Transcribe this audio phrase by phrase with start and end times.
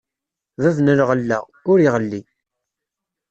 [0.61, 1.39] Bab n lɣella,
[1.71, 2.21] ur iɣelli.